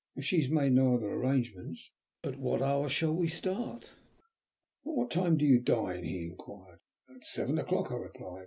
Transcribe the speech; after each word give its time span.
If 0.15 0.25
she 0.25 0.41
has 0.41 0.49
made 0.49 0.71
no 0.71 0.95
other 0.95 1.11
arrangements, 1.13 1.91
at 2.23 2.39
what 2.39 2.59
hour 2.63 2.89
shall 2.89 3.13
we 3.13 3.27
start?" 3.27 3.83
"At 4.83 4.93
what 4.95 5.11
time 5.11 5.37
do 5.37 5.45
you 5.45 5.59
dine?" 5.59 6.03
he 6.03 6.25
inquired. 6.25 6.79
"At 7.15 7.23
seven 7.23 7.59
o'clock," 7.59 7.91
I 7.91 7.97
replied. 7.97 8.39